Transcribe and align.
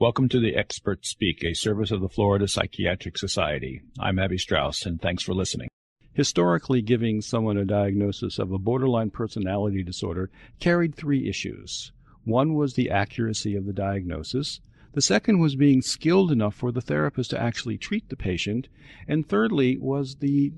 Welcome 0.00 0.30
to 0.30 0.40
the 0.40 0.56
Expert 0.56 1.04
Speak, 1.04 1.44
a 1.44 1.52
service 1.52 1.90
of 1.90 2.00
the 2.00 2.08
Florida 2.08 2.48
Psychiatric 2.48 3.18
Society. 3.18 3.82
I'm 3.98 4.18
Abby 4.18 4.38
Strauss, 4.38 4.86
and 4.86 4.98
thanks 4.98 5.22
for 5.22 5.34
listening. 5.34 5.68
Historically, 6.14 6.80
giving 6.80 7.20
someone 7.20 7.58
a 7.58 7.66
diagnosis 7.66 8.38
of 8.38 8.50
a 8.50 8.58
borderline 8.58 9.10
personality 9.10 9.82
disorder 9.82 10.30
carried 10.58 10.94
three 10.94 11.28
issues. 11.28 11.92
One 12.24 12.54
was 12.54 12.72
the 12.72 12.88
accuracy 12.88 13.54
of 13.54 13.66
the 13.66 13.74
diagnosis. 13.74 14.62
The 14.94 15.02
second 15.02 15.38
was 15.38 15.54
being 15.54 15.82
skilled 15.82 16.32
enough 16.32 16.54
for 16.54 16.72
the 16.72 16.80
therapist 16.80 17.28
to 17.32 17.38
actually 17.38 17.76
treat 17.76 18.08
the 18.08 18.16
patient. 18.16 18.68
And 19.06 19.28
thirdly 19.28 19.76
was 19.76 20.16
the 20.20 20.54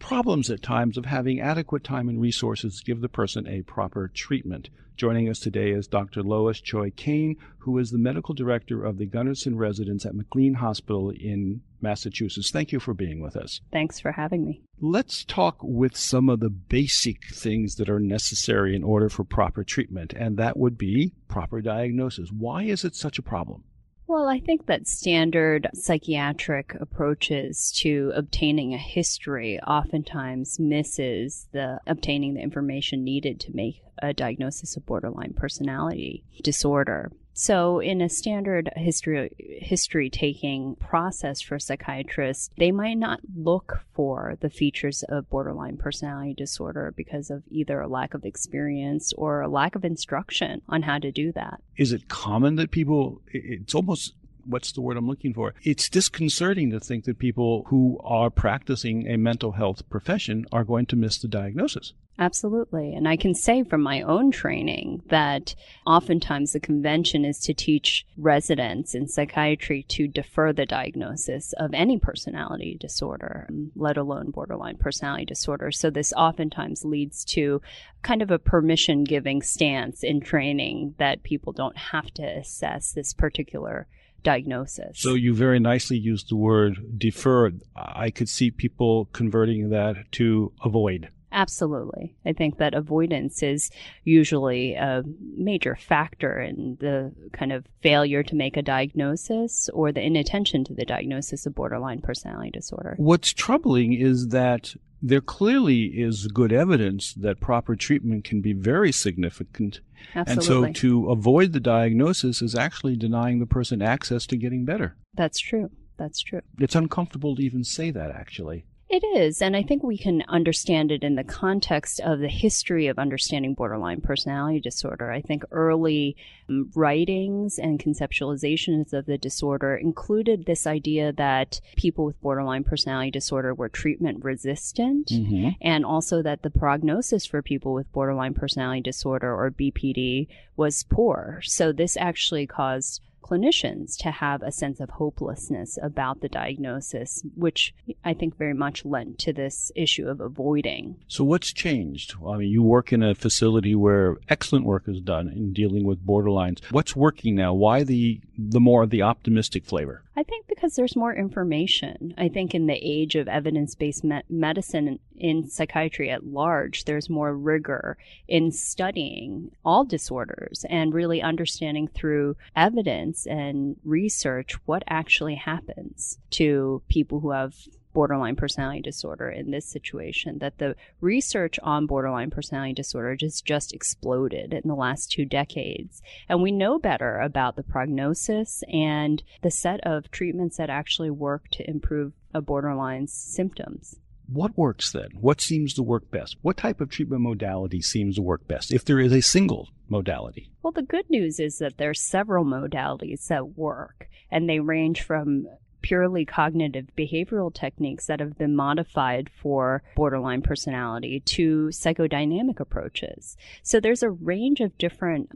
problems 0.00 0.50
at 0.50 0.62
times 0.62 0.98
of 0.98 1.06
having 1.06 1.40
adequate 1.40 1.82
time 1.82 2.10
and 2.10 2.20
resources 2.20 2.76
to 2.76 2.84
give 2.84 3.00
the 3.00 3.08
person 3.08 3.48
a 3.48 3.62
proper 3.62 4.10
treatment. 4.12 4.68
Joining 4.96 5.28
us 5.28 5.38
today 5.38 5.70
is 5.70 5.86
Dr. 5.86 6.22
Lois 6.22 6.60
Choi 6.60 6.90
Kain, 6.90 7.36
who 7.58 7.78
is 7.78 7.90
the 7.90 7.98
medical 7.98 8.34
director 8.34 8.84
of 8.84 8.98
the 8.98 9.06
Gunderson 9.06 9.56
residence 9.56 10.04
at 10.04 10.14
McLean 10.14 10.54
Hospital 10.54 11.10
in 11.10 11.62
Massachusetts. 11.80 12.50
Thank 12.50 12.72
you 12.72 12.78
for 12.78 12.94
being 12.94 13.20
with 13.20 13.34
us. 13.34 13.60
Thanks 13.72 13.98
for 13.98 14.12
having 14.12 14.44
me. 14.44 14.62
Let's 14.80 15.24
talk 15.24 15.56
with 15.62 15.96
some 15.96 16.28
of 16.28 16.40
the 16.40 16.50
basic 16.50 17.24
things 17.32 17.76
that 17.76 17.88
are 17.88 17.98
necessary 17.98 18.76
in 18.76 18.84
order 18.84 19.08
for 19.08 19.24
proper 19.24 19.64
treatment, 19.64 20.12
and 20.12 20.36
that 20.36 20.56
would 20.56 20.76
be 20.76 21.14
proper 21.26 21.60
diagnosis. 21.60 22.30
Why 22.30 22.64
is 22.64 22.84
it 22.84 22.94
such 22.94 23.18
a 23.18 23.22
problem? 23.22 23.64
Well, 24.12 24.28
I 24.28 24.40
think 24.40 24.66
that 24.66 24.86
standard 24.86 25.70
psychiatric 25.72 26.74
approaches 26.78 27.72
to 27.76 28.12
obtaining 28.14 28.74
a 28.74 28.76
history 28.76 29.58
oftentimes 29.60 30.60
misses 30.60 31.48
the 31.52 31.80
obtaining 31.86 32.34
the 32.34 32.42
information 32.42 33.04
needed 33.04 33.40
to 33.40 33.56
make 33.56 33.80
a 34.02 34.12
diagnosis 34.12 34.76
of 34.76 34.84
borderline 34.84 35.32
personality 35.32 36.24
disorder. 36.42 37.10
So, 37.34 37.80
in 37.80 38.00
a 38.00 38.08
standard 38.08 38.70
history 38.76 39.30
history 39.38 40.10
taking 40.10 40.76
process 40.76 41.40
for 41.40 41.58
psychiatrists, 41.58 42.50
they 42.58 42.72
might 42.72 42.98
not 42.98 43.20
look 43.34 43.80
for 43.94 44.36
the 44.40 44.50
features 44.50 45.02
of 45.04 45.30
borderline 45.30 45.78
personality 45.78 46.34
disorder 46.34 46.92
because 46.96 47.30
of 47.30 47.42
either 47.50 47.80
a 47.80 47.88
lack 47.88 48.14
of 48.14 48.24
experience 48.24 49.12
or 49.14 49.40
a 49.40 49.48
lack 49.48 49.74
of 49.74 49.84
instruction 49.84 50.60
on 50.68 50.82
how 50.82 50.98
to 50.98 51.10
do 51.10 51.32
that. 51.32 51.60
Is 51.76 51.92
it 51.92 52.08
common 52.08 52.56
that 52.56 52.70
people? 52.70 53.22
It's 53.32 53.74
almost 53.74 54.14
what's 54.44 54.72
the 54.72 54.80
word 54.80 54.96
I'm 54.96 55.08
looking 55.08 55.34
for? 55.34 55.54
It's 55.62 55.88
disconcerting 55.88 56.70
to 56.70 56.80
think 56.80 57.04
that 57.04 57.18
people 57.18 57.64
who 57.68 58.00
are 58.04 58.30
practicing 58.30 59.08
a 59.08 59.16
mental 59.16 59.52
health 59.52 59.88
profession 59.90 60.46
are 60.52 60.64
going 60.64 60.86
to 60.86 60.96
miss 60.96 61.18
the 61.18 61.28
diagnosis. 61.28 61.92
Absolutely. 62.18 62.94
And 62.94 63.08
I 63.08 63.16
can 63.16 63.34
say 63.34 63.64
from 63.64 63.80
my 63.80 64.02
own 64.02 64.30
training 64.30 65.02
that 65.06 65.54
oftentimes 65.86 66.52
the 66.52 66.60
convention 66.60 67.24
is 67.24 67.38
to 67.40 67.54
teach 67.54 68.06
residents 68.18 68.94
in 68.94 69.08
psychiatry 69.08 69.84
to 69.88 70.06
defer 70.06 70.52
the 70.52 70.66
diagnosis 70.66 71.54
of 71.54 71.72
any 71.72 71.98
personality 71.98 72.76
disorder, 72.78 73.46
um, 73.48 73.72
let 73.74 73.96
alone 73.96 74.30
borderline 74.30 74.76
personality 74.76 75.24
disorder. 75.24 75.72
So 75.72 75.88
this 75.88 76.12
oftentimes 76.12 76.84
leads 76.84 77.24
to 77.26 77.62
kind 78.02 78.20
of 78.20 78.30
a 78.30 78.38
permission 78.38 79.04
giving 79.04 79.40
stance 79.40 80.04
in 80.04 80.20
training 80.20 80.94
that 80.98 81.22
people 81.22 81.52
don't 81.52 81.78
have 81.78 82.12
to 82.14 82.22
assess 82.22 82.92
this 82.92 83.14
particular 83.14 83.86
diagnosis. 84.22 85.00
So 85.00 85.14
you 85.14 85.34
very 85.34 85.58
nicely 85.58 85.96
used 85.96 86.30
the 86.30 86.36
word 86.36 86.98
deferred. 86.98 87.62
I 87.74 88.10
could 88.10 88.28
see 88.28 88.50
people 88.50 89.08
converting 89.12 89.70
that 89.70 90.10
to 90.12 90.52
avoid. 90.64 91.08
Absolutely. 91.32 92.14
I 92.26 92.32
think 92.32 92.58
that 92.58 92.74
avoidance 92.74 93.42
is 93.42 93.70
usually 94.04 94.74
a 94.74 95.02
major 95.36 95.74
factor 95.76 96.40
in 96.40 96.76
the 96.78 97.12
kind 97.32 97.52
of 97.52 97.66
failure 97.82 98.22
to 98.22 98.34
make 98.34 98.56
a 98.56 98.62
diagnosis 98.62 99.70
or 99.72 99.92
the 99.92 100.02
inattention 100.02 100.64
to 100.64 100.74
the 100.74 100.84
diagnosis 100.84 101.46
of 101.46 101.54
borderline 101.54 102.00
personality 102.00 102.50
disorder. 102.50 102.94
What's 102.98 103.32
troubling 103.32 103.94
is 103.94 104.28
that 104.28 104.74
there 105.02 105.20
clearly 105.20 105.86
is 105.86 106.28
good 106.28 106.52
evidence 106.52 107.12
that 107.14 107.40
proper 107.40 107.74
treatment 107.74 108.24
can 108.24 108.40
be 108.40 108.52
very 108.52 108.92
significant. 108.92 109.80
Absolutely. 110.14 110.68
And 110.68 110.76
so 110.76 110.80
to 110.80 111.10
avoid 111.10 111.52
the 111.52 111.60
diagnosis 111.60 112.40
is 112.40 112.54
actually 112.54 112.96
denying 112.96 113.40
the 113.40 113.46
person 113.46 113.82
access 113.82 114.26
to 114.26 114.36
getting 114.36 114.64
better. 114.64 114.96
That's 115.14 115.40
true. 115.40 115.70
That's 115.98 116.20
true. 116.20 116.40
It's 116.58 116.74
uncomfortable 116.74 117.36
to 117.36 117.42
even 117.42 117.64
say 117.64 117.90
that, 117.90 118.10
actually. 118.12 118.64
It 118.92 119.06
is, 119.16 119.40
and 119.40 119.56
I 119.56 119.62
think 119.62 119.82
we 119.82 119.96
can 119.96 120.22
understand 120.28 120.92
it 120.92 121.02
in 121.02 121.14
the 121.14 121.24
context 121.24 121.98
of 122.00 122.18
the 122.18 122.28
history 122.28 122.88
of 122.88 122.98
understanding 122.98 123.54
borderline 123.54 124.02
personality 124.02 124.60
disorder. 124.60 125.10
I 125.10 125.22
think 125.22 125.44
early 125.50 126.14
um, 126.50 126.70
writings 126.74 127.58
and 127.58 127.80
conceptualizations 127.80 128.92
of 128.92 129.06
the 129.06 129.16
disorder 129.16 129.74
included 129.74 130.44
this 130.44 130.66
idea 130.66 131.10
that 131.14 131.58
people 131.74 132.04
with 132.04 132.20
borderline 132.20 132.64
personality 132.64 133.10
disorder 133.10 133.54
were 133.54 133.70
treatment 133.70 134.22
resistant, 134.22 135.06
mm-hmm. 135.06 135.48
and 135.62 135.86
also 135.86 136.20
that 136.20 136.42
the 136.42 136.50
prognosis 136.50 137.24
for 137.24 137.40
people 137.40 137.72
with 137.72 137.90
borderline 137.92 138.34
personality 138.34 138.82
disorder 138.82 139.34
or 139.34 139.50
BPD 139.50 140.28
was 140.54 140.82
poor. 140.82 141.40
So 141.44 141.72
this 141.72 141.96
actually 141.96 142.46
caused 142.46 143.00
clinicians 143.22 143.96
to 143.98 144.10
have 144.10 144.42
a 144.42 144.52
sense 144.52 144.80
of 144.80 144.90
hopelessness 144.90 145.78
about 145.82 146.20
the 146.20 146.28
diagnosis, 146.28 147.22
which 147.36 147.74
I 148.04 148.14
think 148.14 148.36
very 148.36 148.54
much 148.54 148.84
lent 148.84 149.18
to 149.20 149.32
this 149.32 149.72
issue 149.74 150.08
of 150.08 150.20
avoiding. 150.20 150.96
So, 151.08 151.24
what's 151.24 151.52
changed? 151.52 152.14
I 152.26 152.36
mean, 152.36 152.50
you 152.50 152.62
work 152.62 152.92
in 152.92 153.02
a 153.02 153.14
facility 153.14 153.74
where 153.74 154.16
excellent 154.28 154.66
work 154.66 154.84
is 154.86 155.00
done 155.00 155.28
in 155.28 155.52
dealing 155.52 155.84
with 155.84 156.04
borderlines. 156.06 156.62
What's 156.70 156.96
working 156.96 157.34
now? 157.34 157.54
Why 157.54 157.84
the 157.84 158.20
the 158.36 158.60
more 158.60 158.86
the 158.86 159.02
optimistic 159.02 159.64
flavor? 159.64 160.02
I 160.14 160.22
think 160.22 160.46
because 160.46 160.74
there's 160.74 160.94
more 160.94 161.14
information. 161.14 162.14
I 162.18 162.28
think 162.28 162.54
in 162.54 162.66
the 162.66 162.74
age 162.74 163.14
of 163.14 163.28
evidence 163.28 163.74
based 163.74 164.04
me- 164.04 164.22
medicine 164.28 164.98
in 165.16 165.48
psychiatry 165.48 166.10
at 166.10 166.26
large, 166.26 166.84
there's 166.84 167.08
more 167.08 167.34
rigor 167.34 167.96
in 168.28 168.52
studying 168.52 169.52
all 169.64 169.84
disorders 169.84 170.66
and 170.68 170.92
really 170.92 171.22
understanding 171.22 171.88
through 171.88 172.36
evidence 172.54 173.26
and 173.26 173.76
research 173.84 174.54
what 174.66 174.82
actually 174.86 175.36
happens 175.36 176.18
to 176.30 176.82
people 176.88 177.20
who 177.20 177.30
have 177.30 177.54
borderline 177.92 178.36
personality 178.36 178.80
disorder 178.80 179.28
in 179.28 179.50
this 179.50 179.66
situation 179.66 180.38
that 180.38 180.58
the 180.58 180.74
research 181.00 181.58
on 181.62 181.86
borderline 181.86 182.30
personality 182.30 182.72
disorder 182.72 183.16
just 183.16 183.44
just 183.44 183.72
exploded 183.72 184.52
in 184.52 184.62
the 184.66 184.74
last 184.74 185.10
two 185.10 185.24
decades 185.24 186.02
and 186.28 186.42
we 186.42 186.50
know 186.50 186.78
better 186.78 187.18
about 187.18 187.56
the 187.56 187.62
prognosis 187.62 188.62
and 188.72 189.22
the 189.42 189.50
set 189.50 189.80
of 189.86 190.10
treatments 190.10 190.56
that 190.56 190.70
actually 190.70 191.10
work 191.10 191.48
to 191.48 191.68
improve 191.68 192.12
a 192.34 192.40
borderline's 192.40 193.12
symptoms 193.12 193.96
what 194.32 194.56
works 194.56 194.92
then? 194.92 195.10
What 195.20 195.40
seems 195.40 195.74
to 195.74 195.82
work 195.82 196.10
best? 196.10 196.36
What 196.42 196.56
type 196.56 196.80
of 196.80 196.88
treatment 196.88 197.22
modality 197.22 197.82
seems 197.82 198.16
to 198.16 198.22
work 198.22 198.48
best 198.48 198.72
if 198.72 198.84
there 198.84 198.98
is 198.98 199.12
a 199.12 199.20
single 199.20 199.68
modality? 199.88 200.50
Well, 200.62 200.72
the 200.72 200.82
good 200.82 201.08
news 201.10 201.38
is 201.38 201.58
that 201.58 201.76
there 201.76 201.90
are 201.90 201.94
several 201.94 202.44
modalities 202.44 203.26
that 203.26 203.58
work, 203.58 204.08
and 204.30 204.48
they 204.48 204.60
range 204.60 205.02
from 205.02 205.46
purely 205.82 206.24
cognitive 206.24 206.86
behavioral 206.96 207.52
techniques 207.52 208.06
that 208.06 208.20
have 208.20 208.38
been 208.38 208.56
modified 208.56 209.28
for 209.28 209.82
borderline 209.96 210.42
personality 210.42 211.20
to 211.20 211.66
psychodynamic 211.66 212.60
approaches. 212.60 213.36
So 213.62 213.80
there's 213.80 214.02
a 214.02 214.10
range 214.10 214.60
of 214.60 214.78
different 214.78 215.30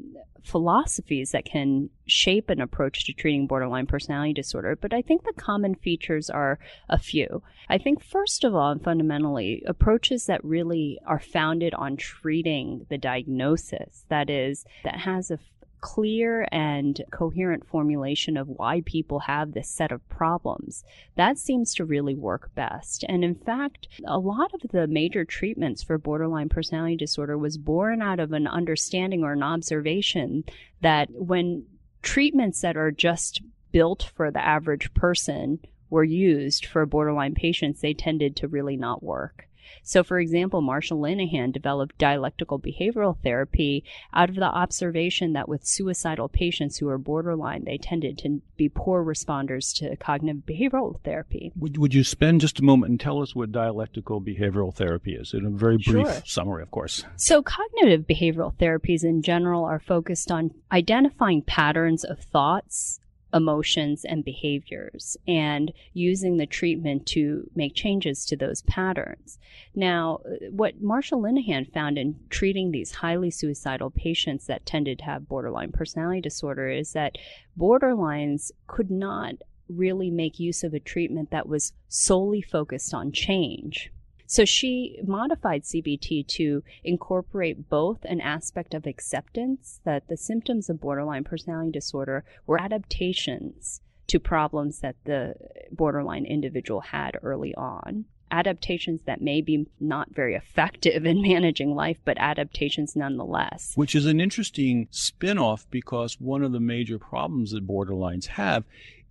philosophies 0.47 1.33
that 1.33 1.45
can 1.45 1.91
shape 2.07 2.49
an 2.49 2.61
approach 2.61 3.05
to 3.05 3.13
treating 3.13 3.49
borderline 3.49 3.87
personality 3.87 4.33
disorder, 4.33 4.77
but 4.81 4.95
I 4.95 5.03
think 5.03 5.25
the 5.25 5.33
common 5.33 5.75
features 5.75 6.31
are 6.31 6.59
a 6.89 6.99
few. 6.99 7.43
I 7.69 7.79
think, 7.79 8.03
first 8.03 8.45
of 8.45 8.55
all, 8.55 8.71
and 8.71 8.83
fundamentally, 8.83 9.63
approaches 9.67 10.27
that 10.27 10.45
really 10.45 10.99
are 11.05 11.19
founded 11.19 11.75
on 11.75 11.97
treating 11.97 12.87
the 12.89 12.99
diagnosis, 12.99 14.05
that 14.09 14.31
is, 14.31 14.65
that 14.85 15.01
has 15.01 15.33
a 15.33 15.41
clear 15.81 16.47
and 16.53 17.03
coherent 17.11 17.67
formulation 17.67 18.37
of 18.37 18.49
why 18.49 18.83
people 18.85 19.21
have 19.21 19.53
this 19.53 19.69
set 19.69 19.93
of 19.93 20.09
problems, 20.09 20.85
that 21.17 21.39
seems 21.39 21.75
to 21.75 21.85
really 21.85 22.15
work 22.15 22.55
best. 22.55 23.05
And 23.09 23.25
in 23.25 23.35
fact, 23.35 23.89
a 24.05 24.19
lot 24.19 24.53
of 24.55 24.71
the 24.71 24.87
major 24.87 25.25
treatments 25.25 25.83
for 25.83 25.99
borderline 25.99 26.49
personality 26.49 26.97
disorder 26.97 27.37
was 27.39 27.59
born 27.59 28.03
out 28.03 28.21
of 28.21 28.33
an 28.33 28.47
understanding 28.47 29.23
or 29.23 29.33
an 29.33 29.43
observation 29.43 30.45
that 30.81 31.09
when 31.11 31.65
treatments 32.03 32.61
that 32.61 32.77
are 32.77 32.91
just 32.91 33.43
built 33.73 34.11
for 34.15 34.31
the 34.31 34.45
average 34.45 34.93
person 34.95 35.59
were 35.91 36.05
used 36.05 36.67
for 36.67 36.87
borderline 36.87 37.35
patients, 37.35 37.81
they 37.81 37.95
tended 37.95 38.37
to 38.37 38.49
really 38.49 38.77
not 38.77 39.03
work. 39.03 39.49
So, 39.83 40.03
for 40.03 40.19
example, 40.19 40.63
Marsha 40.63 40.93
Linehan 40.93 41.53
developed 41.53 41.99
dialectical 41.99 42.59
behavioral 42.59 43.17
therapy 43.23 43.85
out 44.13 44.29
of 44.29 44.37
the 44.37 44.45
observation 44.45 45.33
that 45.33 45.49
with 45.49 45.67
suicidal 45.67 46.29
patients 46.29 46.79
who 46.79 46.89
are 46.89 46.99
borderline, 46.99 47.65
they 47.65 47.79
tended 47.79 48.19
to 48.19 48.41
be 48.57 48.69
poor 48.69 49.05
responders 49.05 49.75
to 49.77 49.97
cognitive 49.97 50.43
behavioral 50.47 51.01
therapy. 51.03 51.53
Would, 51.57 51.79
would 51.79 51.95
you 51.95 52.05
spend 52.05 52.41
just 52.41 52.59
a 52.59 52.65
moment 52.65 52.91
and 52.91 53.01
tell 53.01 53.23
us 53.23 53.35
what 53.35 53.53
dialectical 53.53 54.21
behavioral 54.21 54.75
therapy 54.75 55.15
is 55.15 55.33
in 55.35 55.45
a 55.47 55.51
very 55.51 55.77
brief 55.77 56.07
sure. 56.07 56.23
summary, 56.25 56.63
of 56.63 56.71
course? 56.71 57.05
So, 57.17 57.43
cognitive 57.43 58.07
behavioral 58.07 58.55
therapies 58.57 59.05
in 59.05 59.23
general 59.23 59.65
are 59.65 59.81
focused 59.81 60.31
on 60.31 60.53
identifying 60.73 61.43
patterns 61.43 62.05
of 62.05 62.19
thoughts 62.21 63.01
emotions 63.37 64.05
and 64.05 64.25
behaviors 64.25 65.17
and 65.29 65.73
using 65.93 66.39
the 66.39 66.47
treatment 66.47 67.07
to 67.07 67.49
make 67.55 67.75
changes 67.75 68.25
to 68.25 68.37
those 68.37 68.63
patterns. 68.63 69.39
Now, 69.75 70.21
what 70.51 70.83
Marsha 70.83 71.13
Linehan 71.13 71.71
found 71.71 71.99
in 71.99 72.19
treating 72.31 72.71
these 72.71 72.93
highly 72.93 73.31
suicidal 73.31 73.91
patients 73.91 74.47
that 74.47 74.65
tended 74.65 74.99
to 74.99 75.05
have 75.05 75.29
borderline 75.29 75.73
personality 75.73 76.23
disorder 76.23 76.71
is 76.71 76.93
that 76.95 77.19
borderlines 77.59 78.51
could 78.67 78.91
not 78.91 79.35
really 79.69 80.11
make 80.11 80.41
use 80.41 80.65
of 80.65 80.73
a 80.73 80.81
treatment 80.81 81.31
that 81.31 81.49
was 81.49 81.73
solely 81.89 82.41
focused 82.41 82.95
on 82.95 83.13
change. 83.13 83.91
So 84.27 84.45
she 84.45 84.99
modified 85.07 85.63
CBT 85.63 86.27
to 86.29 86.63
incorporate 86.83 87.69
both 87.69 88.05
an 88.05 88.21
aspect 88.21 88.75
of 88.75 88.87
acceptance 88.87 89.81
that 89.85 90.09
the 90.09 90.17
symptoms 90.17 90.69
of 90.69 90.81
borderline 90.81 91.25
personality 91.25 91.71
disorder 91.71 92.25
were 92.47 92.61
adaptations 92.61 93.81
to 94.09 94.21
problems 94.21 94.81
that 94.81 94.97
the 95.05 95.35
borderline 95.71 96.25
individual 96.25 96.81
had 96.81 97.19
early 97.23 97.55
on. 97.55 98.05
Adaptations 98.31 99.03
that 99.03 99.21
may 99.21 99.41
be 99.41 99.67
not 99.79 100.13
very 100.13 100.35
effective 100.35 101.07
in 101.07 101.23
managing 101.29 101.75
life, 101.75 101.99
but 102.05 102.19
adaptations 102.19 102.97
nonetheless. 102.97 103.73
Which 103.77 103.95
is 103.95 104.07
an 104.07 104.21
interesting 104.21 104.89
spin 104.91 105.39
off 105.39 105.67
because 105.71 106.21
one 106.21 106.43
of 106.43 106.53
the 106.53 106.61
major 106.61 106.99
problems 106.99 107.53
that 107.53 107.67
borderlines 107.67 108.27
have 108.27 108.65